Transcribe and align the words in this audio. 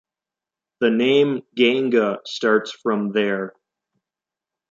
The 0.79 0.89
name 0.89 1.43
Ganga 1.55 2.21
starts 2.25 2.71
from 2.71 3.11
their. 3.11 3.53